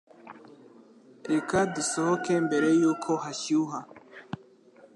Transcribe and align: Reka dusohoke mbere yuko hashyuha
Reka 1.31 1.57
dusohoke 1.73 2.33
mbere 2.45 2.67
yuko 2.81 3.11
hashyuha 3.23 3.79